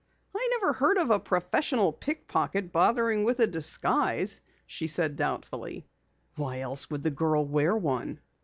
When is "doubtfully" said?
5.15-5.85